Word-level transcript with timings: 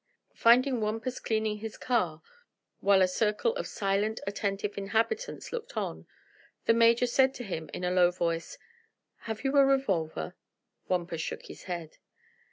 Finding 0.33 0.81
Wampus 0.81 1.19
cleaning 1.19 1.59
his 1.59 1.77
car, 1.77 2.23
while 2.79 3.03
a 3.03 3.07
circle 3.07 3.55
of 3.55 3.67
silent, 3.67 4.19
attentive 4.25 4.75
inhabitants 4.75 5.51
looked 5.53 5.77
on, 5.77 6.07
the 6.65 6.73
Major 6.73 7.05
said 7.05 7.35
to 7.35 7.43
him 7.43 7.69
in 7.71 7.83
a 7.83 7.91
low 7.91 8.09
voice: 8.09 8.57
"Have 9.27 9.43
you 9.43 9.55
a 9.55 9.63
revolver?" 9.63 10.33
Wampus 10.87 11.21
shook 11.21 11.45
his 11.45 11.65
head. 11.65 11.99